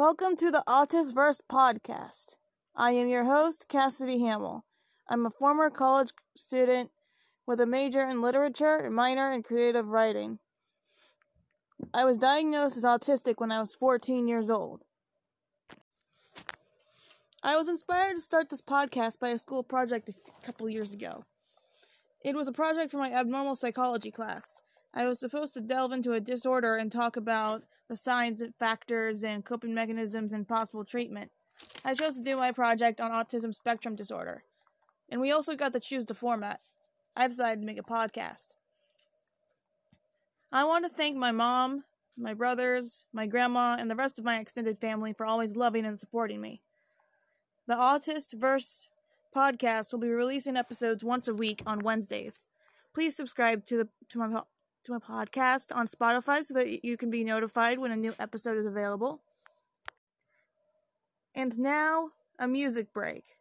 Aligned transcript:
Welcome 0.00 0.34
to 0.36 0.50
the 0.50 0.62
Autism 0.66 1.14
Verse 1.14 1.42
podcast. 1.46 2.36
I 2.74 2.92
am 2.92 3.08
your 3.08 3.24
host, 3.24 3.66
Cassidy 3.68 4.18
Hamill. 4.20 4.64
I'm 5.10 5.26
a 5.26 5.30
former 5.30 5.68
college 5.68 6.08
student 6.34 6.90
with 7.46 7.60
a 7.60 7.66
major 7.66 8.00
in 8.00 8.22
literature 8.22 8.80
and 8.82 8.94
minor 8.94 9.30
in 9.30 9.42
creative 9.42 9.88
writing. 9.88 10.38
I 11.92 12.06
was 12.06 12.16
diagnosed 12.16 12.78
as 12.78 12.84
autistic 12.84 13.34
when 13.36 13.52
I 13.52 13.60
was 13.60 13.74
14 13.74 14.26
years 14.26 14.48
old. 14.48 14.80
I 17.42 17.58
was 17.58 17.68
inspired 17.68 18.14
to 18.14 18.22
start 18.22 18.48
this 18.48 18.62
podcast 18.62 19.18
by 19.18 19.28
a 19.28 19.38
school 19.38 19.62
project 19.62 20.08
a 20.08 20.46
couple 20.46 20.70
years 20.70 20.94
ago. 20.94 21.24
It 22.24 22.34
was 22.34 22.48
a 22.48 22.52
project 22.52 22.90
for 22.90 22.96
my 22.96 23.12
abnormal 23.12 23.54
psychology 23.54 24.10
class. 24.10 24.62
I 24.94 25.04
was 25.04 25.20
supposed 25.20 25.52
to 25.52 25.60
delve 25.60 25.92
into 25.92 26.12
a 26.12 26.20
disorder 26.20 26.72
and 26.72 26.90
talk 26.90 27.18
about 27.18 27.64
the 27.90 27.96
signs 27.96 28.40
and 28.40 28.54
factors 28.54 29.24
and 29.24 29.44
coping 29.44 29.74
mechanisms 29.74 30.32
and 30.32 30.46
possible 30.46 30.84
treatment. 30.84 31.28
I 31.84 31.92
chose 31.94 32.14
to 32.14 32.22
do 32.22 32.36
my 32.36 32.52
project 32.52 33.00
on 33.00 33.10
autism 33.10 33.52
spectrum 33.52 33.96
disorder. 33.96 34.44
And 35.10 35.20
we 35.20 35.32
also 35.32 35.56
got 35.56 35.72
to 35.72 35.80
choose 35.80 36.06
the 36.06 36.14
format. 36.14 36.60
I 37.16 37.26
decided 37.26 37.60
to 37.60 37.66
make 37.66 37.80
a 37.80 37.82
podcast. 37.82 38.54
I 40.52 40.62
want 40.62 40.84
to 40.84 40.88
thank 40.88 41.16
my 41.16 41.32
mom, 41.32 41.82
my 42.16 42.32
brothers, 42.32 43.06
my 43.12 43.26
grandma, 43.26 43.76
and 43.76 43.90
the 43.90 43.96
rest 43.96 44.20
of 44.20 44.24
my 44.24 44.38
extended 44.38 44.78
family 44.78 45.12
for 45.12 45.26
always 45.26 45.56
loving 45.56 45.84
and 45.84 45.98
supporting 45.98 46.40
me. 46.40 46.62
The 47.66 47.74
Autist 47.74 48.34
Verse 48.34 48.88
podcast 49.34 49.90
will 49.90 49.98
be 49.98 50.10
releasing 50.10 50.56
episodes 50.56 51.02
once 51.02 51.26
a 51.26 51.34
week 51.34 51.60
on 51.66 51.80
Wednesdays. 51.80 52.44
Please 52.94 53.16
subscribe 53.16 53.64
to 53.66 53.78
the 53.78 53.88
to 54.10 54.18
my 54.18 54.42
to 54.90 54.98
my 54.98 55.24
podcast 55.24 55.74
on 55.74 55.86
Spotify 55.86 56.42
so 56.42 56.54
that 56.54 56.84
you 56.84 56.96
can 56.96 57.10
be 57.10 57.24
notified 57.24 57.78
when 57.78 57.92
a 57.92 57.96
new 57.96 58.14
episode 58.18 58.56
is 58.56 58.66
available. 58.66 59.20
And 61.34 61.58
now, 61.58 62.10
a 62.38 62.48
music 62.48 62.92
break. 62.92 63.36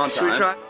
on 0.00 0.08
time. 0.08 0.16
Should 0.16 0.30
we 0.32 0.36
try? 0.36 0.69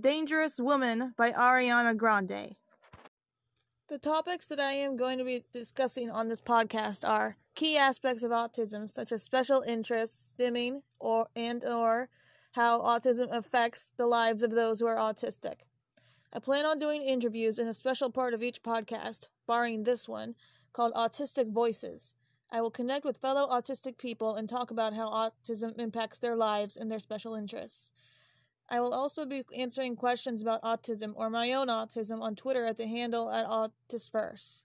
Dangerous 0.00 0.60
Woman 0.60 1.14
by 1.16 1.30
Ariana 1.30 1.96
Grande. 1.96 2.56
The 3.88 3.98
topics 3.98 4.46
that 4.48 4.58
I 4.58 4.72
am 4.72 4.96
going 4.96 5.18
to 5.18 5.24
be 5.24 5.44
discussing 5.52 6.10
on 6.10 6.28
this 6.28 6.40
podcast 6.40 7.08
are 7.08 7.36
key 7.54 7.76
aspects 7.76 8.22
of 8.22 8.30
autism, 8.30 8.88
such 8.88 9.12
as 9.12 9.22
special 9.22 9.62
interests, 9.62 10.32
stimming, 10.36 10.82
or 10.98 11.28
and 11.36 11.64
or 11.64 12.08
how 12.52 12.80
autism 12.80 13.28
affects 13.36 13.90
the 13.96 14.06
lives 14.06 14.42
of 14.42 14.50
those 14.50 14.80
who 14.80 14.86
are 14.86 14.96
autistic. 14.96 15.60
I 16.32 16.38
plan 16.38 16.66
on 16.66 16.78
doing 16.78 17.02
interviews 17.02 17.58
in 17.58 17.68
a 17.68 17.74
special 17.74 18.10
part 18.10 18.34
of 18.34 18.42
each 18.42 18.62
podcast, 18.62 19.28
barring 19.46 19.84
this 19.84 20.08
one, 20.08 20.34
called 20.72 20.94
Autistic 20.94 21.52
Voices. 21.52 22.14
I 22.50 22.60
will 22.60 22.70
connect 22.70 23.04
with 23.04 23.18
fellow 23.18 23.48
autistic 23.48 23.98
people 23.98 24.34
and 24.34 24.48
talk 24.48 24.70
about 24.70 24.94
how 24.94 25.10
autism 25.10 25.78
impacts 25.78 26.18
their 26.18 26.36
lives 26.36 26.76
and 26.76 26.90
their 26.90 26.98
special 26.98 27.34
interests. 27.34 27.92
I 28.68 28.80
will 28.80 28.94
also 28.94 29.26
be 29.26 29.42
answering 29.56 29.96
questions 29.96 30.40
about 30.40 30.62
autism 30.62 31.12
or 31.14 31.28
my 31.28 31.52
own 31.52 31.68
autism 31.68 32.22
on 32.22 32.34
Twitter 32.34 32.64
at 32.64 32.76
the 32.76 32.86
handle 32.86 33.30
at 33.30 33.46
AutisVerse. 33.46 34.62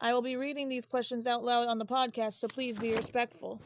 I 0.00 0.12
will 0.12 0.22
be 0.22 0.36
reading 0.36 0.68
these 0.68 0.86
questions 0.86 1.26
out 1.26 1.42
loud 1.42 1.68
on 1.68 1.78
the 1.78 1.86
podcast, 1.86 2.34
so 2.34 2.48
please 2.48 2.78
be 2.78 2.94
respectful. 2.94 3.60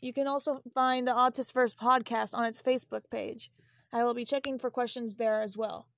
You 0.00 0.12
can 0.12 0.26
also 0.26 0.62
find 0.74 1.06
the 1.06 1.12
AutisVerse 1.12 1.74
podcast 1.76 2.34
on 2.34 2.44
its 2.44 2.62
Facebook 2.62 3.02
page. 3.10 3.50
I 3.92 4.04
will 4.04 4.14
be 4.14 4.24
checking 4.24 4.58
for 4.58 4.70
questions 4.70 5.16
there 5.16 5.42
as 5.42 5.56
well. 5.56 5.88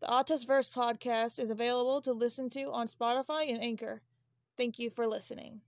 The 0.00 0.06
AutisVerse 0.06 0.70
podcast 0.70 1.38
is 1.38 1.50
available 1.50 2.00
to 2.02 2.12
listen 2.12 2.50
to 2.50 2.70
on 2.72 2.88
Spotify 2.88 3.48
and 3.48 3.62
Anchor. 3.62 4.02
Thank 4.56 4.78
you 4.78 4.90
for 4.90 5.06
listening. 5.06 5.60